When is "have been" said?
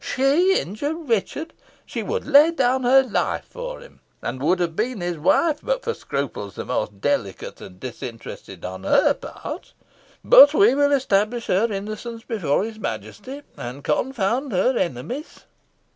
4.57-4.99